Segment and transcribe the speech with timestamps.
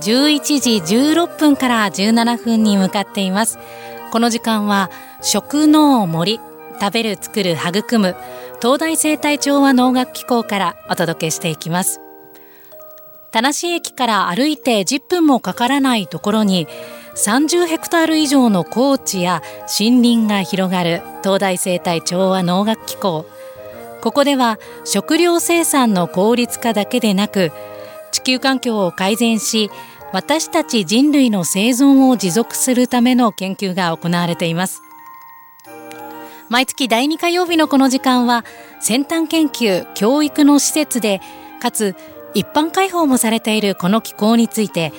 [0.00, 3.58] 11時16分から17分に向かっています。
[4.10, 4.90] この時間は
[5.22, 6.40] 食農森
[6.80, 8.16] 食べる作る育む
[8.60, 12.00] 東大生態調和農学機構からお届けしていきます。
[13.30, 16.66] 田無駅から歩いて10分もかからないところに
[17.14, 19.42] 30ヘクタール以上の高地や
[19.78, 23.26] 森林が広がる東大生態調和農学機構。
[24.00, 27.52] ここでは食料生産の効率化だけでなく
[28.10, 29.70] 地球環境を改善し
[30.12, 34.82] 私たち人類の生存を持続するための研究が行われています。
[36.48, 38.44] 毎月第2火曜日のこの時間は
[38.80, 41.20] 先端研究教育の施設で
[41.62, 41.94] かつ
[42.34, 44.92] 一般開放もされているこの機構について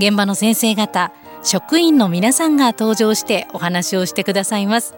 [0.00, 1.12] 現場の先生方
[1.44, 4.96] 職員の皆さんが登場してお話をしてくださいます。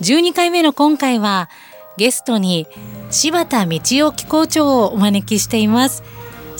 [0.00, 1.50] 12回目の今回は
[1.96, 2.68] ゲストに
[3.10, 6.04] 柴田道夫機構長をお招きしています。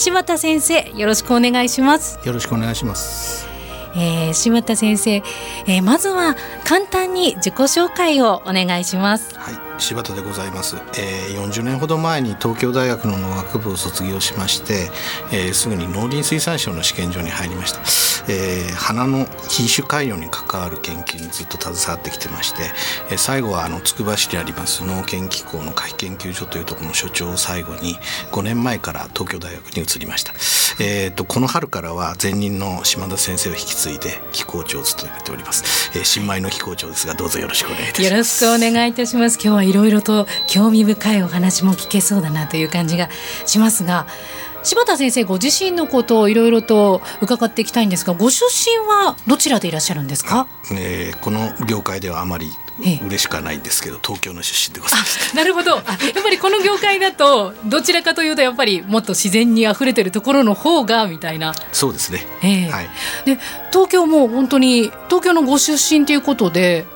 [0.01, 2.19] 柴田先生よろしくお願いします。
[2.27, 3.47] よろしくお願いします。
[3.95, 9.39] えー、柴田先生、えー、まずは簡単に自己紹介をお願いします。
[9.39, 14.91] はい柴田でございます、えー、40年ほど前に東京大学の農学部を卒業しまして、
[15.33, 17.81] えー、すぐに農林水産省の試験場に入りました、
[18.33, 22.63] えー、花の品種改良に関わる研究にずっと携わってきてまして、
[23.11, 27.97] えー、最後はあのつくば市にあります農研機構の会研究所というところの所長を最後に
[28.33, 30.33] 5年前から東京大学に移りました、
[30.85, 38.11] えーと、この春からは前任の島田先生を引き継いで機構長を務めております、えー、新米の機構長ですがどうぞよろしくお願いいたします。
[38.11, 39.35] よろしくお願いいたします。
[39.35, 43.09] 今日はいろいろと興味深いお話も聞けそうだなという感じが
[43.47, 44.07] しますが
[44.63, 52.51] 柴田先生ご自身のことをいろいろと伺っていきたいんですがご出身はどちらでいらっしゃるんですか、えー、この業界ではあまり
[52.81, 55.37] 嬉しくはないんですけど、東京の出身でございます。
[55.37, 55.77] なるほど。
[55.77, 61.53] あやっぱりこの業界だとどちらかというとやっぱりもっと自然にあふれてるところの方がみたいな。
[61.73, 62.89] そうですね、えー、はい、
[63.27, 63.39] で
[63.71, 66.87] 東京も本当に東京のご出身ということで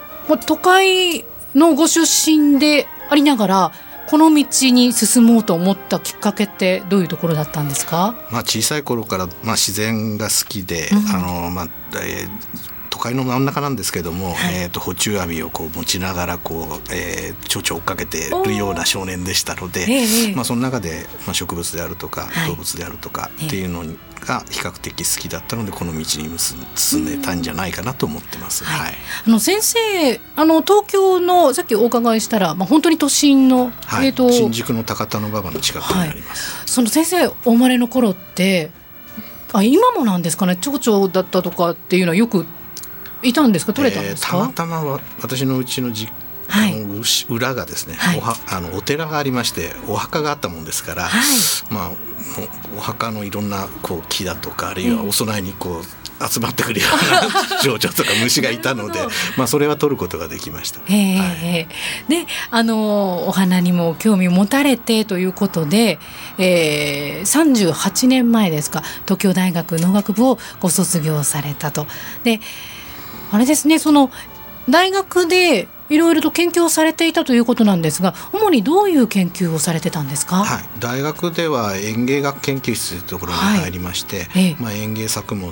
[0.46, 3.72] 都会のご出身でありながら
[4.06, 11.68] この道に進もうと思ったきっかけってどういうところだったんですか、まあ、小さい頃から、まあ、自然が好きで、うん、あのまあ
[12.02, 12.73] えー
[13.04, 23.84] 都会の真ん中なんですけども、はい、えーと、補充網をこう持ちながらこう、えー、蝶々追っかけてるような少年でしたので、えー、まあ、その中で、まあ、植物であるとか、動物であるとかっていうの
[24.20, 26.06] が比較的好きだったのでこの道に
[26.76, 28.64] 進めたんじゃないかなと思ってます。
[28.64, 28.94] はい、
[29.26, 36.62] あの先生あの東京のさっきお伺いしたら、まあ、本当に都心の、はい、えーと、新宿の高田馬場の近くにあります。
[36.64, 38.70] その先生お生まれの頃って
[39.52, 42.44] あ今もなんですかね町長だったとかっていうのはよく
[43.24, 43.72] いたんですか？
[43.72, 46.12] 取れたんですか、えー、たまたま私のうちの実
[46.46, 46.74] はい、
[47.30, 51.28] 裏がですね、はい、おはあのお寺がありましてお墓があったもんですから、はい、
[51.72, 51.90] まあ
[52.76, 55.84] お墓のいろんなこう木だとかあるいはお供えにこう、
[56.28, 59.00] 集まってくるような蝶々とか虫がいたので
[59.36, 60.80] まあそれは取ることができました。
[60.88, 61.68] えはい、
[62.08, 65.98] であのお花にも興味を持たれてということで、
[66.38, 68.82] えー、38年前ですか？
[69.04, 71.86] 東京大学農学部をご卒業されたと。
[72.22, 72.40] で
[73.34, 74.12] あれですねその
[74.70, 85.50] 大学でいろいろと研究をされていたということなんですが主にどういう研究をされてたんですか、はい、大学では園芸学研究室というところに入りまして、はい、まあ、園芸作物の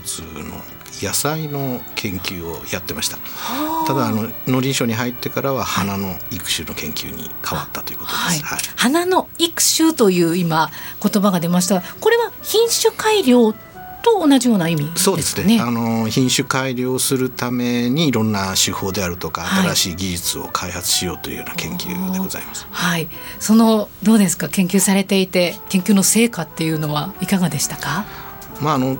[1.02, 3.18] 野菜の研究をやってました。
[3.86, 8.38] ただあの農林省に入ってからは花の育種の研究に変わったということです、はい。
[8.38, 10.70] はい、花の育種という今
[11.02, 13.52] 言葉が出ましたこれは品種改良
[14.02, 15.60] と同じような意味、ね、そうですね。
[15.60, 22.66] あの品種改良するためにいろんな手法であるとか、はい、新しい技術を開発しようというような研究でございます。
[22.70, 23.08] はい。
[23.38, 24.48] そのどうですか？
[24.48, 28.04] 研究されていて研究の成果っていうのはいかがでしたか？
[28.62, 28.98] まあ、あのも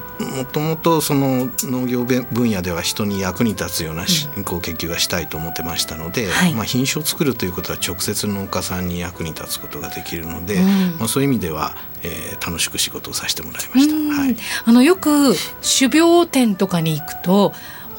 [0.50, 4.05] ともとその農業分野では人に役に立つような
[4.44, 14.20] こう研究がしたいと思ってましたので、はい、まあ、品種を作るということは直接農家さんに役に立つことができるので、うん、まあ、そういう意味では、えー、楽しく仕事をさせてもらいました。
[14.20, 17.53] はい、あのよく種苗店とかに行くと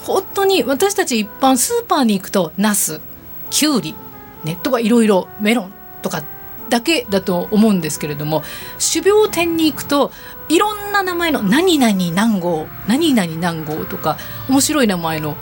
[0.03, 2.99] 本当に私たち一般スーパーに行くとナス
[3.49, 3.95] キュウリ
[4.43, 6.23] ねとかいろいろメロンとか
[6.73, 8.41] だけだと思うんですけれども
[8.91, 10.11] 種苗店に行くと
[10.49, 14.17] いろんな名前の何々何号何々何号とか
[14.49, 15.37] 面白い名前の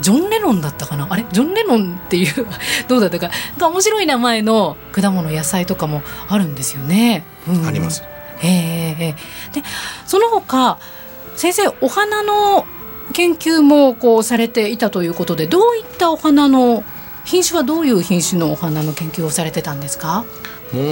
[0.00, 1.06] ジョン・レノンだったかな？
[1.10, 1.26] あれ？
[1.30, 2.46] ジョン・レノンっていう
[2.88, 3.30] どうだったか？
[3.58, 7.24] が面白い名前の果物野菜とかもあるんですよね。
[7.48, 8.02] うん、あります。
[8.42, 9.62] えー、で
[10.06, 10.78] その他
[11.36, 12.64] 先生お花の
[13.12, 16.82] 研究もこうされていたということでどういったお花の
[17.24, 20.24] 品種はどういう品種のお花の研究をされてたんですか？
[20.72, 20.84] もう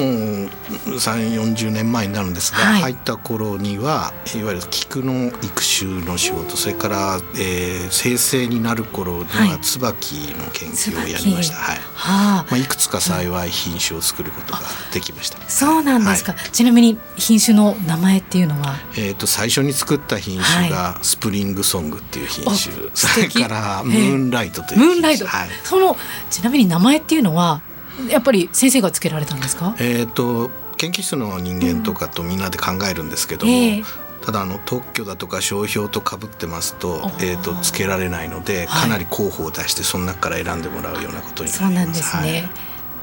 [0.86, 11.76] 3 4 0年前になるんですが、はい、入った頃にはいわゆる菊の育種の仕事それから、えー、生成になる頃には椿の研究をやりました、はい。
[11.94, 12.46] はあ。
[12.50, 14.60] まあ、いくつか幸い品種を作ることが
[14.92, 25.96] できました、そうなんですか、はい、ちなみに品種の名前っていうのは、えーと、最初に作った品種がスプリングソングっていう品種、それからムーンライトというムーンライト、はい、その
[26.30, 27.60] ちなみに名前っていうのは
[28.08, 29.75] やっぱり先生がつけられたんですか？
[29.79, 33.82] えっ、と研究室の人間とかとみんなで考えるんですけども、うんえ。
[33.82, 33.85] ー、
[34.25, 41.58] ただあの特許だとか商標とかぶってますと,、えーと、つけられないのでかなり候補を出してその中から選んでもらうようなことになります。
[41.58, 42.50] そうなんですね、はい。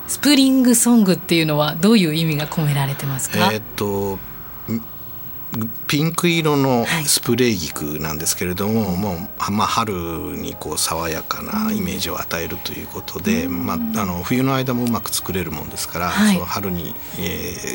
[0.08, 3.52] スプリングソングっていうのはどういう意味が込められてますか？
[3.54, 4.20] えっ、と
[5.88, 17.21] ピンク色のスプレー菊なんですけれども、はい、もう、まあ、春にこう爽やかなイメージを与えるということで、うん、まあ、あの冬の間もうまく作れるもんですから、はい、その春に、え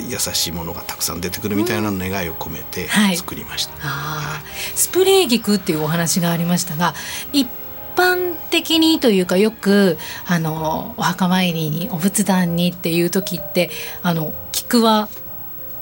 [0.05, 3.75] ー、優しいものがたくさん出てくるみたいな願いを込めて作りました。
[3.75, 4.43] うんはい、
[4.75, 6.95] スプレー菊っていうお話がありましたが
[7.33, 7.47] 一
[7.95, 13.71] 般的にというかよくあのお墓参りにお仏壇にっていう時って
[14.03, 15.09] あの菊は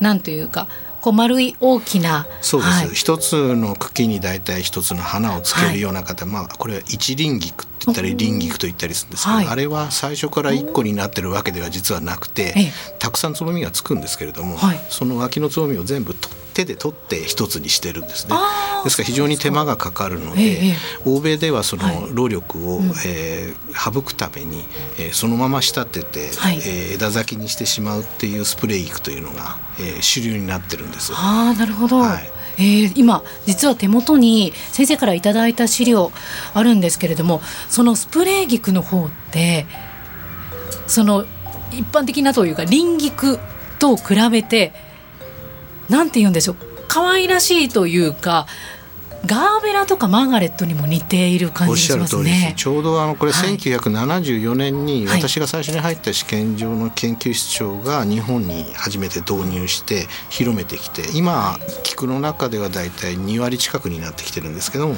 [0.00, 0.68] なんというか
[1.04, 12.54] こう丸い大きなそうです、はい、一つの茎に大体一つの花をつけるような方、はい、まあこれは一輪菊って言ったり輪菊と言ったりするんですけど、はい、あれは最初から一個になってるわけでは実はなくて、
[13.00, 14.56] たくさんつぼみがつくんですけれども、
[14.88, 18.36] その脇のつぼみを全部取って手で取って一つにしてるんですね。
[18.84, 20.74] ですから非常に手間がかかるので、ええ、
[21.04, 24.64] 欧米ではその労力を、はい、えー、省くために、
[24.98, 31.12] えー、そのまま仕立てて、はい、えー、枝先にしてしまうっていうスプレー育というのが、えー、主流になってるんです。
[31.14, 32.30] あなるほど、はい。
[32.56, 36.12] えー、今実は手元に先生からいただいた資料
[36.54, 39.66] あるんですけれどもそのスプレー菊の方って
[40.86, 41.24] その
[41.72, 43.40] 一般的なというか輪菊
[43.78, 44.72] と比べて
[45.88, 46.56] なんて言うんでしょう。
[46.88, 48.46] 可愛らしいというか
[49.26, 52.54] ガーベラとかマーガレットにも似ている感じがしますね。
[52.56, 64.94] ちょうどあのこれ1974年に私が最初に入った試験場の研究室長が日本に初めて導入して広めてきて今菊の中ではだいたい2割近くになってきてるんですけども、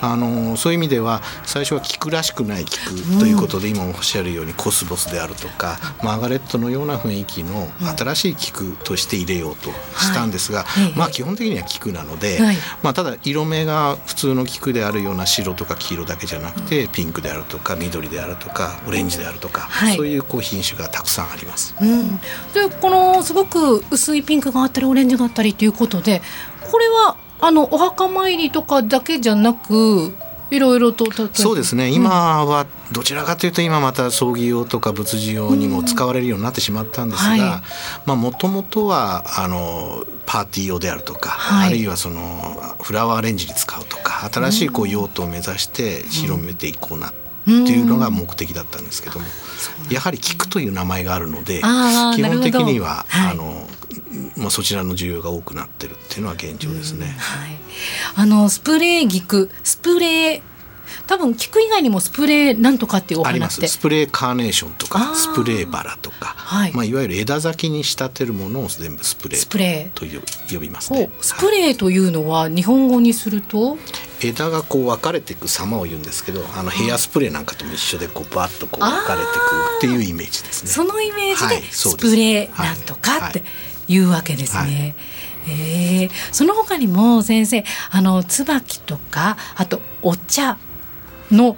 [0.00, 10.64] あのそういう意味では最初は菊らしくない菊ということで今おっしゃるようにコスモスであるとかマーガレットのような雰囲気の新しい菊として入れようとしたんですが、
[10.96, 12.40] まあ基本的には菊なので、
[12.82, 21.74] まあただ色目が普通の菊であるような白とか黄色だけじゃなくて、ピンクであるとか緑であるとかオレンジであるとか、はい、そういうこう品種がたくさんあります。
[21.80, 26.22] うん、でこのすごく薄いピンクがあったりオレンジがあったりということで
[26.70, 30.14] これはあのお墓参りとかだけじゃなく
[30.52, 31.88] いろいろとそうですね。
[31.88, 37.62] 今はどちらかというと今また葬儀用とか仏事用にも使われるようになってしまったんですが
[38.04, 47.12] もともとはあのパーティー用であるとか、はい、あるいはそのフラワーアレンジに使うとか新しいこう用途を目指して広めていこうなっ
[47.44, 49.26] ていうのが目的だったんですけども、
[49.90, 51.60] やはり菊という名前があるので
[52.14, 53.66] 基本的には、あの
[54.36, 57.16] まあ、そちらの需要が多くなってるっていうのは現状ですね。
[57.18, 57.58] はい、
[58.16, 60.42] あのスプレー菊スプレー
[61.06, 63.66] 多分菊以外にもスプレーなんとかっていうお花って。
[63.66, 70.04] スプレーカーネーションとかスプレーバラとか、はい、まあ、いわゆる枝先に仕立てるものを全部スプレーと
[70.52, 71.10] 呼びますね。
[71.20, 73.78] スプレーというのは日本語にすると？
[74.22, 80.70] 枝がこう分かれていく様を言うんですけどあのヘアスプレーなんかとも一緒でこうバッとこう分かれていくっていうイメージですね。
[80.70, 83.42] そのイメージでスプレーなんとかってい
[83.98, 84.60] うわけですね。
[84.60, 84.94] はいはい
[85.48, 90.56] えー、その他にも先生あの椿とかあとお茶
[91.30, 91.56] の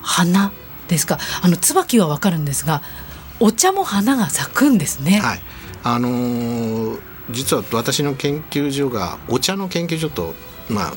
[0.00, 0.52] 花
[0.88, 2.82] ですかあの椿はわかるんですが
[3.40, 5.20] お茶も花が咲くんですね。
[5.20, 5.40] はい
[5.82, 6.98] あのー、
[7.30, 10.34] 実は私の研究所がお茶の研究所と、
[10.68, 10.94] まあ、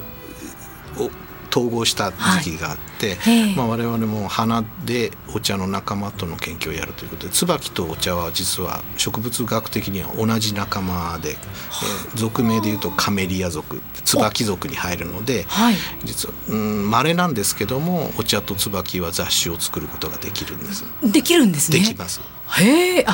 [1.49, 20.85] 統合した時期があって、はい、まあ、我々も花でお茶の仲間との研究をやるということで椿とお茶は実は植物学的には同じ仲間で、えー、属名でいうとカメリア属椿属に入るので、はい、実は稀なんですけどもお茶と椿は雑種を作ることができるんです。
[21.03, 21.79] できるんですね。
[21.79, 22.21] できます。
[22.57, 23.05] へえ。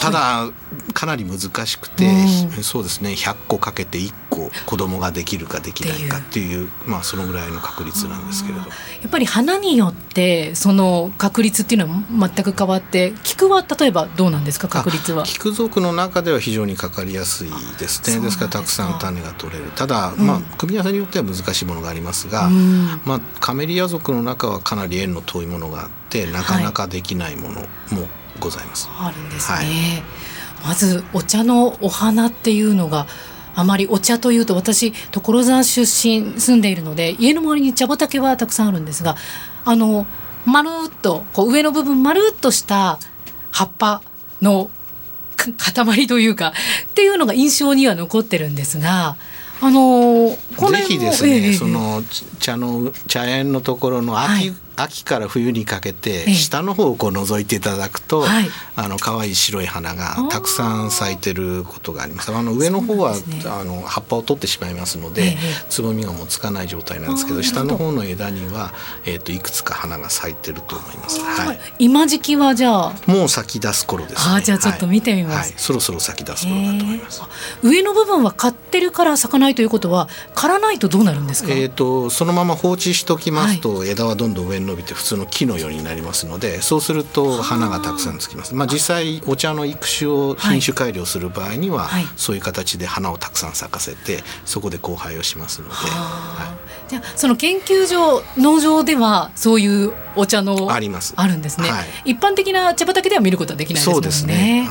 [0.00, 0.50] ただ
[0.94, 6.68] かなり難しくて、うん、そうですね100個かけて1個子供ができるかできないかっていう。
[6.86, 8.60] まあそのぐらいの確率なんですけれど。
[8.60, 8.66] や
[9.06, 14.68] っぱり花によってその確率っていうのは全く変わって菊は例えばどうなんですか？
[14.68, 15.24] 確率は。
[15.24, 18.20] 菊属の中では非常にかかりやすいですね。
[18.20, 18.44] ですか。
[18.44, 19.70] らたくさん種が取れる。
[19.72, 27.66] ただ、まあ、組み合わせによっては難しいものがありますが、うん、まあ、カメリア属の中はかなり縁の遠いものがあってなかなかできないものも
[28.38, 28.88] ございます。
[28.88, 29.68] はい、あるんですね、はい
[30.64, 33.06] まずお茶のお花っていうのが
[33.54, 39.16] あまりお茶というと私所沢出身住んでいるので家の周りに茶畑はたくさんあるんですが
[39.64, 40.06] あの
[40.46, 42.98] まるっとこう上の部分まるっとした
[43.50, 44.02] 葉っぱ
[44.40, 44.70] の
[45.36, 46.52] 塊というか
[46.88, 49.16] っていうのが印象には残ってるんですが。
[49.60, 52.04] あのー、ぜひですね、ええ、その
[52.38, 62.32] 茶の茶園のところの秋、はい秋から冬にかけて下の方をこう覗いていただくと、はい、あの可愛い白い花がたくさん咲いてることがあります。
[62.32, 65.36] あの上の方は、ね、あの葉っぱを取ってしまいますので、
[65.68, 68.72] つぼみがもうつかない状態なんですけど、下の方の枝には
[69.04, 71.20] えっ、ー、といくつか花が咲いてると思います。
[71.20, 71.60] はい。
[71.78, 72.92] 今時期はじゃあ？
[73.06, 77.22] もう咲き出す頃です、ね、あじゃあちょっと見てみます、はい、そろそろ咲き出す頃だと思います。
[77.62, 81.52] 上の部分は刈ってるから咲かないということは刈らないとどうなるんですか？
[81.52, 88.54] えっ、ー、とそのまま放置しときますと、枝はどんどん上に伸びて普通の木のようになりますのでそうすると花がたくさんつきます。
[88.54, 95.74] まあ、実際お茶の育種を品種改良する場合には、はい、そういう形で花をたくさん咲かせてそこで交配をしますので。
[95.74, 96.56] は
[96.86, 101.14] い、じゃその研究所農場ではそういうお茶のあります。
[101.16, 103.94] あるんですね、はい、一般的な茶畑では見ることはできないですね。
[103.94, 104.68] そうですね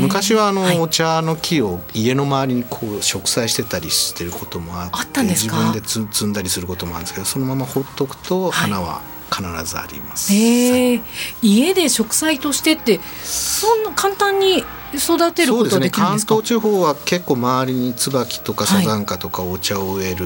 [0.00, 9.00] 昔はあの、はい、お茶の木を家の周りにこう植栽してたりしてることもあって自分で摘んだりすることもあるんですけどそのまま放っとくと花は
[9.30, 10.32] 必ずあります。
[10.32, 11.02] えー、
[11.42, 20.24] 家で植栽としてってそんな簡単に育てることで、ね、関東地方は結構周りに椿とかサザンカとかお茶を植える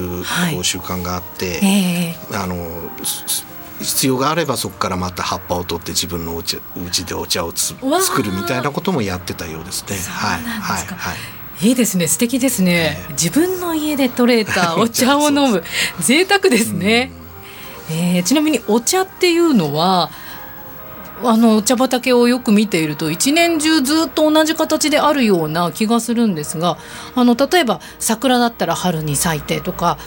[0.62, 2.54] 習慣があって、はいえー、あの
[3.80, 9.96] 必要があればそこからまた葉っぱを取って自分のお家うちでお茶を作るみたいなこともやってたようですね。
[9.96, 11.14] はいはいは
[11.60, 11.68] い。
[11.68, 12.08] いいですね。
[12.08, 15.62] 素敵ですね、えー、自分の家で採れたお茶を飲む。
[16.00, 17.12] 贅沢ですね。
[17.90, 20.10] えー、ちなみにお茶っていうのは
[21.24, 26.78] あの茶畑をよく見ていると一年中ずっと同じ形であるような気がするんですが
[27.14, 29.98] あの例えば桜だったら春に咲いてとか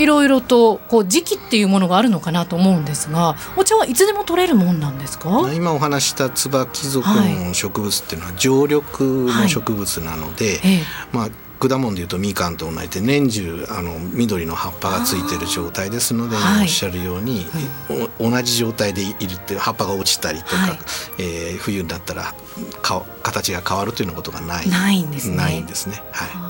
[0.00, 5.52] いろいろとこう時期っていうものがあるのかなと思うんですがお茶はいつでも取れるもんなんですか？
[5.52, 10.54] 今お話した椿属の植物っていうのは常緑の植物なので、はい。
[10.54, 11.28] ええ、まあ
[11.60, 17.44] 果物でいうとみかんと同じで年中あの緑の葉っぱがついてる状態ですので今おっしゃるように、
[17.88, 20.78] はい、同じ状態でいるって葉っぱが落ちたりとか、はい、
[21.18, 22.34] えー、冬になったら
[22.80, 24.70] か形が変わるというようなことがない。
[24.70, 25.36] ないんですね。
[25.36, 26.02] ないんですね。
[26.12, 26.49] はい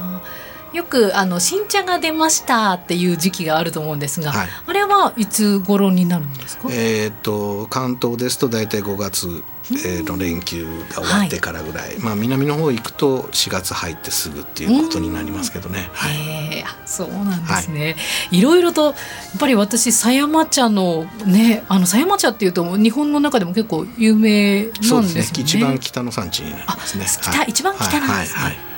[0.73, 6.69] よくあの新茶が出ましたっていう時期があると思うんですが、はい、あれはいつ頃になるんですか？
[6.71, 9.43] えっ、と関東ですと大体5月
[9.85, 15.91] えの連休が終わってからぐらい、はい、まあ南の方行くと4月入ってすぐっていうことになりますけどね。
[15.93, 17.95] はい、そうなんですね、
[18.31, 18.95] はい、いろいろとやっ
[19.39, 25.03] ぱり私狭山茶のねあの狭山茶っていうと日本の中でも結構有名なんですね。
[25.23, 25.43] すね。
[25.43, 27.07] 一番北の産地になりますね。
[27.07, 28.43] 北、一番北なんですね。
[28.43, 28.70] はい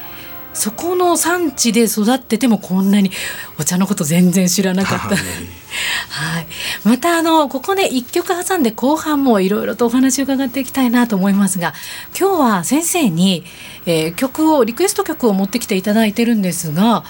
[0.54, 3.10] そこの産地で育っててもこんなに
[3.58, 5.08] お茶のこと全然知らなかった。
[5.08, 6.46] はい、
[6.84, 11.72] またあのここで一曲挟んで後半もいろいろとお話を伺っていきたいなと思いますが
[12.18, 13.44] 今日は先生に、
[13.86, 17.04] えー、曲をリクエスト曲を持ってきていただいてるんですが、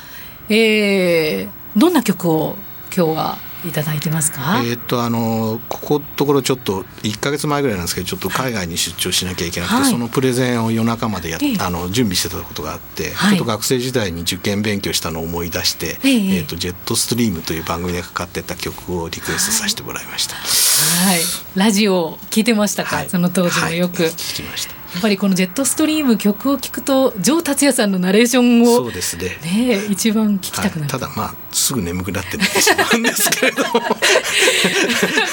[0.49, 2.57] えー、どんな曲を
[2.97, 4.63] 今日はいただいてますか？
[4.65, 20.35] えっとあのここところちょっと一か月前ぐらいなんですけどちょっと海外に出張しなきゃいけなくて、はい、そのプレゼンを夜中までや、えあの準備してたことがあって、はい、ちょっと学生時代に受験勉強したのを思い出して、ええっとジェットストリームという番組でかかってた曲をリクエストさせてもらいました。
[20.35, 21.21] はい、
[21.55, 24.73] ラジオ聞いてましたか、その当時もよく、聞きました。
[24.93, 29.39] やっぱりこのジェットストリーム曲を聞くと城達也さんのナレーションをそうですね。
[29.43, 33.69] ね一番聞きたくなる、はい、ただまあすぐ眠くなって寝てしまうんですけれども。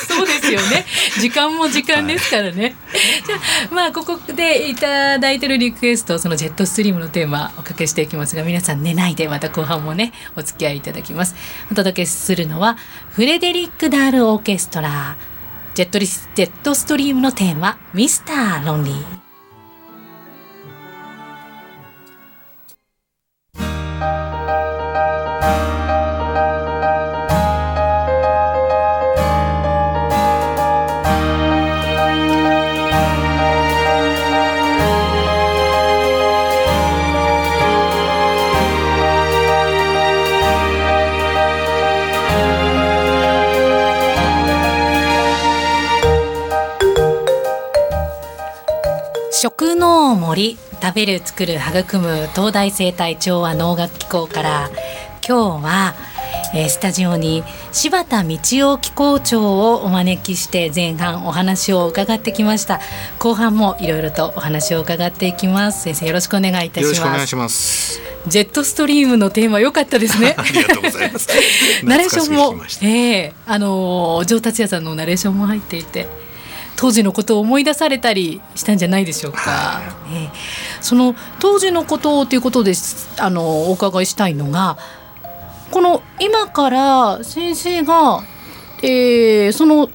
[0.08, 0.86] そうですよね。
[1.20, 2.76] 時間も時間ですからね、はい、
[3.26, 3.36] じゃ
[3.72, 11.36] あまあここでいただいてるリクエストそのジェットストリームのテーマおかけしていきますが皆さん寝ないでまた後半もねお付き合いいただきます。
[11.72, 12.78] お届けするのは
[13.12, 15.18] フレデリック・ダール・オーケストラ
[15.74, 19.20] ジェットリスジェットストリームのテーマ「ミスター・ロンリー」
[49.42, 54.70] 食の森食べる作る育む東大生態調和農学機構から
[55.26, 55.94] 今日は
[56.54, 62.82] えー、スタジオに柴田道夫機構長をお招きして前半お話を伺ってきました。
[63.20, 65.84] 後半もいろいろとお話を伺っていきます。
[65.84, 66.84] 先生よろしくお願いいたします。
[66.84, 68.02] よろしくお願いします。
[68.28, 70.34] ジェットストリームのテーマ良かったですね。
[70.38, 71.30] ありがとうございます。
[71.86, 76.08] ナレーションもええー、あの城達也さんのナレーションも入っていて
[76.80, 79.40] 当時のことを思い出されたりしたんじゃないでしょうか。
[79.42, 80.32] はい、えー、
[80.80, 82.72] その当時のことということで
[83.18, 84.78] あのお伺いしたいのが
[85.72, 88.24] この今から先生が、
[88.82, 89.90] えー、その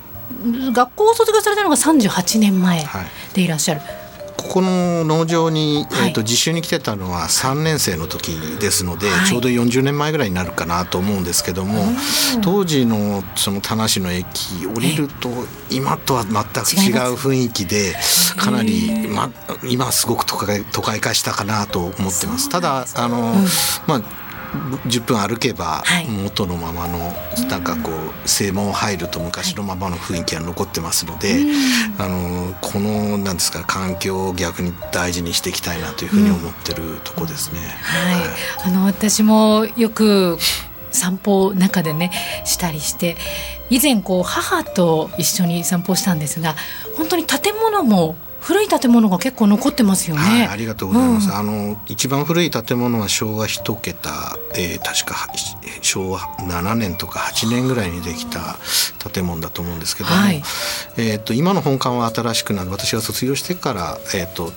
[0.75, 2.85] 学校を卒業されたのが38年前
[3.33, 3.81] でいらっしゃる。
[3.81, 4.04] はい
[4.45, 11.83] ここの農場に、えーと、実習に来てたのは3年生の時ですので、はい、ちょうど40年前ぐらいになるかなと思うんですけども、
[12.43, 15.31] 当時のその田無の駅降りると
[15.71, 16.39] 今とは全く
[16.77, 17.95] 違う雰囲気で
[18.37, 19.31] かなり、ま、
[19.65, 22.49] 今すごく都会都会化したかなと思ってます。
[22.51, 23.47] ただあの、うん、
[23.87, 24.24] まあ
[24.87, 25.83] 10分歩けば
[26.23, 26.99] 元のままの、
[27.49, 31.37] なんかこう正門入ると昔のままの雰囲気が残ってますので、
[31.99, 37.61] あのこのなんですか環境を逆に大事にしていきたいなというふうに思ってるとこですね。
[37.61, 40.39] はい、あの私もよく
[40.95, 42.11] 散歩中でね
[42.45, 43.17] したりして
[43.69, 46.55] 以前こう母と一緒に散歩したんですが
[46.97, 50.23] 本当に建物も古い建物が結構残ってますよね。
[50.23, 51.31] はい、ありがとうございます。
[51.31, 55.33] うん、あの一番古い建物は昭和一桁、えー、確か
[55.81, 58.57] 昭和7年とか8年ぐらいにできた
[59.11, 60.43] 建物だと思うんですけども、はい、
[60.99, 64.53] えっ、ー、と今の本館は新しくなる私が卒業してからえっ、ー、と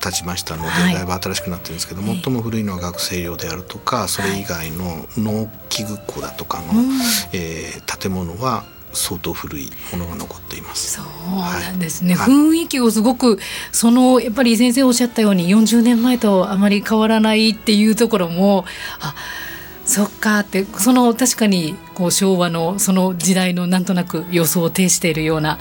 [0.00, 6.76] 立ちましたので、はい、だいぶ新しくなってるんですけど最も古いのは学生寮であるとかそれ以外の農機具庫だとかの、はい、
[7.34, 10.92] えー、建物は相当古いものが残っています。
[10.92, 13.38] そうなんですね、はい、雰囲気をすごく
[13.72, 18.64] そのやっぱり先生おっしゃったように40年前とあまり変わらないっていうところも
[19.00, 19.14] あ
[19.84, 25.58] そっかってその確かにこう昭和のその時代のなんとなく予想を呈しているような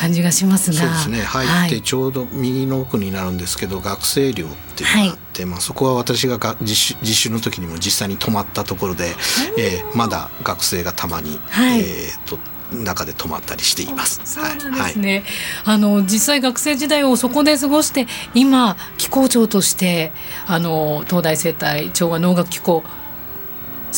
[0.00, 0.78] 感じがしますが。
[0.78, 1.22] そうですね。
[1.22, 9.14] 入ってちょうど右の奥になるんですけど、はい、学生寮っていうのがあって、はい、まあ、そこは私がが実習実習の時にも実際に泊まったところで、
[9.58, 12.38] えー、まだ学生がたまに、はい、えーと
[12.72, 14.20] 中で泊まったりしています。
[14.24, 15.24] そうなんですね。
[15.64, 20.12] はい、あの実際学生時代をそこで過ごして今機構長として
[20.46, 22.84] あの東大生態調和農学機構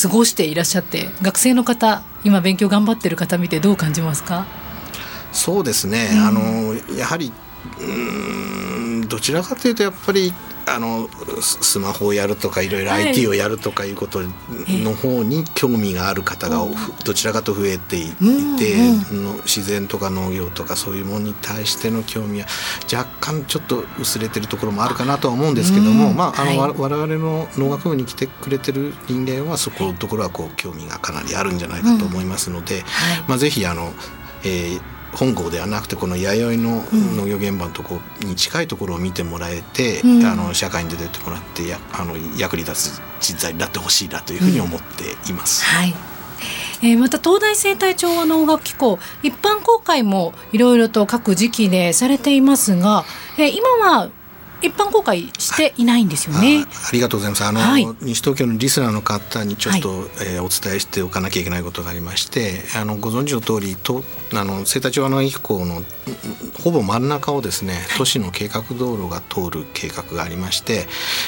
[0.03, 4.47] 過ごしていらっしゃって学生の方今勉強頑張ってる方見てどう感じますか？
[5.33, 6.11] そうですね。
[6.13, 7.33] うん、あのやはり
[7.81, 10.33] うんどちらかというとやっぱり
[10.67, 11.09] あの
[11.41, 14.21] スマホをやるとかいろいろ IT をやるとかいうこと
[14.69, 16.65] の方に興味がある方が
[17.05, 18.13] どちらかと増えてい
[18.59, 18.77] て、
[19.45, 22.47] 自然とか農業とかそういうものに対しての興味は
[22.93, 32.85] 若干ちょっと薄れてるところもあるかなとは思うんですけども、まああの、我々の農学部に来てくれてる人間はそこのところはこう興味がかなりあるんじゃないかと思いますので、
[33.27, 33.93] まあ、ぜひあの、
[34.45, 36.85] えー本郷ではなくてこの弥生の
[37.17, 45.65] 農業現場のとこに近いところを見てもらえて、うん、あの社会に出てってもらってやあの役に立つ人材になってほしいなというふうに思っています。
[45.71, 45.95] うん、はい。
[46.83, 53.05] えー、また東大生態調和農学機構一般公開もいろいろと各時期でされていますが、
[53.39, 54.11] えー、今は
[54.63, 56.65] 一般公開していないんですよね。
[56.67, 57.45] ありがとうございます。
[57.45, 65.83] あの、はい、西東京のリスナーの方にちょっと、はい、えー、お伝えしておかなきゃいけないことがありまして、あのご存知の通りとあの清田町の以降の
[66.63, 70.87] ほぼ真ん中をですね、都市の計画道路が通る計画がありまして、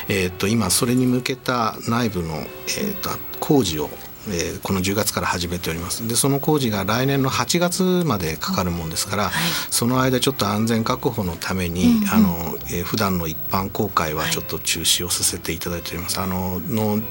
[0.08, 3.90] えっ、ー、と今それに向けた内部のえっ、ー、と工事を
[4.28, 6.06] えー、この10月から始めております。
[6.06, 9.32] でその工事が来年の8月までかかるもんですから、はい、
[9.70, 16.60] その間ちょっと安全確保のために、うんうん、あのえー、普段の一般公開はちょっと中止をさせていただいております、はい、あの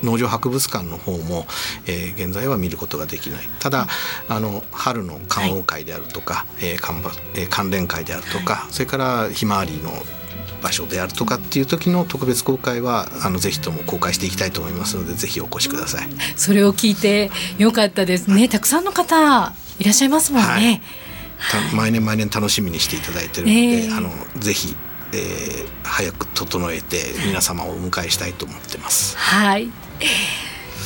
[0.03, 1.45] 農場博物館の方も、
[1.85, 3.41] えー、現在は見ることができない。
[3.59, 3.87] ただ
[4.29, 9.91] あの春の観桜会であるとか、はい、えー、関連会であるとか、それからひまわりの
[10.63, 16.07] 場所であるとかっていう時の特別公開はあのぜひとも公開していきたいと思いますのでぜひお越しください。
[16.35, 18.47] それを聞いてよかったですね。
[18.47, 20.47] たくさんの方いらっしゃいますもんね、
[21.37, 24.75] はい、毎年毎年楽しみにしていただいてるので、えー、あのぜひ
[25.15, 26.97] えー、早く整えて
[27.27, 29.15] 皆様をお迎えしたいと思ってます。
[29.15, 29.69] はい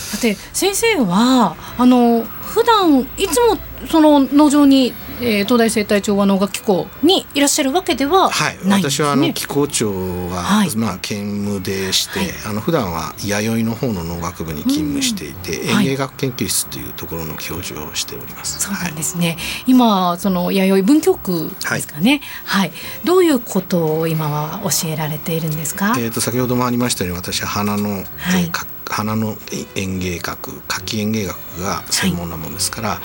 [0.07, 3.57] さて先生はあの普段いつも
[3.89, 9.89] その農場にえー、東大生態調和農学機構にいらっしゃるわけではないんです、ね、はい、私はあの機構長
[10.29, 18.59] は、はい、まあ兼務でして、はい、あの普段は弥生の方の農学部に勤務していて、うん、園芸学研究室というところの教授をしております。
[18.59, 19.37] そうなんですね。
[19.65, 22.21] 今その弥生文京区ですかね。
[22.45, 22.71] はい。
[23.03, 25.95] どういうことを今は教えられているんですか？
[25.97, 28.51] えっ、ー、と先ほどもありましたように私は花の、はい、
[28.89, 29.35] 花の
[29.75, 32.99] 園芸学花き園芸学が専門なものですから、はい、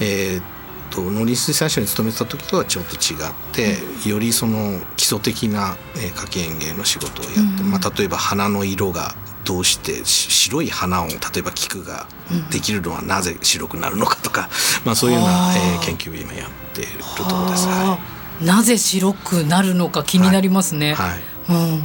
[0.00, 0.56] えー
[0.90, 12.06] と農林水産省に勤めてた時とはちょっと違って、うん、よりその基礎的な、えー、花き園芸の仕事をやって、うん、まあ、例えば花の色がどうして白い花を例えば菊が
[12.50, 14.48] できるのはなぜ白くなるのかとか、
[14.84, 17.68] まあ、そういうような、えー、研究を今やっているところです。
[17.68, 17.98] は
[18.40, 20.94] い、なぜ白くなるのか気になりますね。
[20.94, 21.82] はい、はい、うん。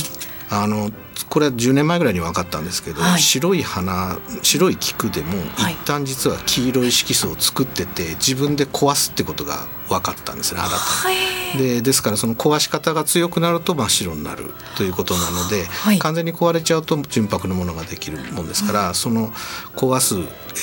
[0.50, 0.92] あの
[1.26, 5.38] これは10年前ぐらいに分かったんですけど、はい、白い花白い菊でも
[5.70, 11.42] 一旦実は黄色い色素を作ってて自分で壊すってことが分かったんですね新たに。
[11.58, 19.30] でですからその壊し方が強くなると真っ白になるということなので、はい、完全に壊れちゃうと純白のものができるもんですから、うん、その
[19.76, 20.16] 壊す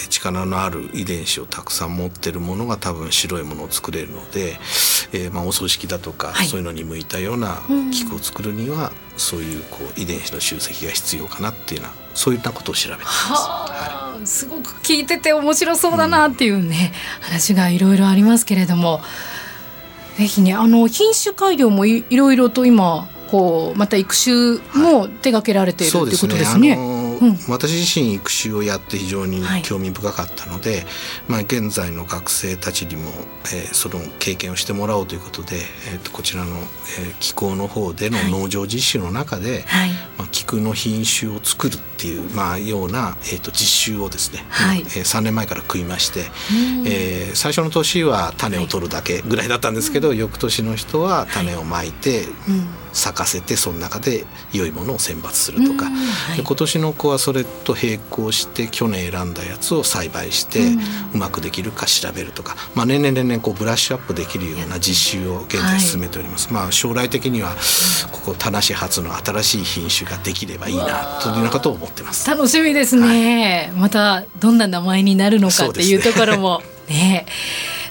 [0.08, 4.58] 力のある遺伝子をたくさん持ってるものが多分白いものを作れるので、
[5.12, 7.60] えー、まあお葬式だとか、はい、そういうのに向いたような
[7.92, 13.32] 菊を作るには、そういうこう遺伝子の集積が必要かなっていうのはそういったことを調べてます。
[13.32, 19.00] はい、すごく聞いてて面白そうだなっていうね、うん、話がいろいろありますけれども
[20.16, 26.76] ぜひねあの品種改良もいろいろと今こうまた育種も手掛けられている、はい、ということですね。
[27.20, 30.84] うん、私自身育種をやって非常に興味深かったので、はい、
[31.28, 33.10] まあ、現在の学生たちにも、
[33.52, 35.56] えー、その経験をしてもらおうということで、
[35.92, 46.20] えー、とこちらの、えー、気候の方での農場実習の中で、はい、まあ、菊の品種を作るっていう、まあ、ような、えー、と実習をですね、はい、えー、3年前から食いまして、
[46.86, 52.26] えー、最初の年は種を取るだけぐらいだったんですけど、翌年の人は種をまいて、
[52.92, 60.60] 咲かせてその中で良いものを選抜するとか、はい、今年の子はそれと並行して去年選んだやつを栽培して
[61.14, 66.46] うまくできるか調べるとか、まあ、年々年々こうブラッシュアップできるような実習を現在進めております。
[66.46, 67.56] はい、まあ、将来的には
[68.12, 72.28] ここ田無初の新しい品種ができればいいなというようなことを思ってます。
[72.28, 76.60] 楽しみですね、はい、またどんな名前になるのかっていうところも。
[76.60, 77.26] ねね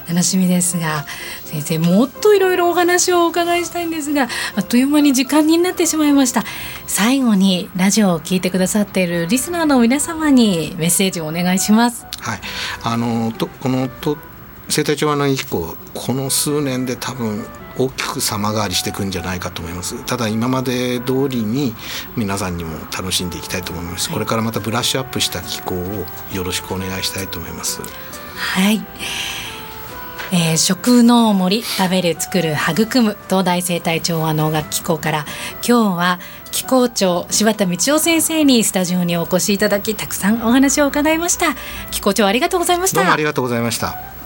[0.08, 1.04] 楽しみですが
[1.44, 6.44] 先生もっといろいろお話をお伺いしたいんですがあっという間に時間になってしまいました。
[6.86, 12.06] 最後にラジオを聞いてくださっているリスナーの皆様にメッセージをお願いします。
[12.20, 12.40] はい。
[12.82, 14.16] あのとこのと
[14.68, 20.04] 生態調和の以降この数年で多分大きく様変わりしていくんじゃないかと思います。
[20.04, 21.74] ただ今まで通りに
[22.16, 27.80] 皆さんにも楽しんでいきたいと思います、はい、これからまたブラッシュアップした気候をよろしくお願いしたいと思います。
[28.34, 28.84] はい
[30.30, 35.26] えー、食農森食べる作る育む東大生態調和農学機構から
[35.66, 41.54] 今日は機構長柴田道夫先生にスタジオにお越しいただきたくさんお話を伺いました。
[41.90, 42.96] 機構長ありがとうございました。
[42.96, 44.17] どうもありがとうございました。